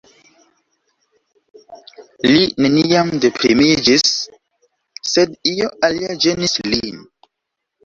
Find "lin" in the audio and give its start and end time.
6.75-7.01